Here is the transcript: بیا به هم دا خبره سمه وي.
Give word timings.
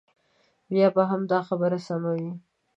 بیا 0.69 0.87
به 0.95 1.03
هم 1.09 1.21
دا 1.31 1.39
خبره 1.47 1.77
سمه 1.87 2.11
وي. 2.17 2.31